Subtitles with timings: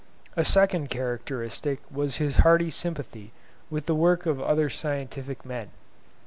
[0.35, 3.31] A second characteristic was his hearty sympathy
[3.69, 5.69] with the work of other scientific men.